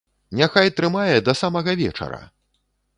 Няхай 0.39 0.71
трымае 0.79 1.15
да 1.27 1.37
самага 1.43 1.79
вечара! 1.85 2.23